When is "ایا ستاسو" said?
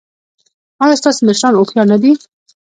0.83-1.19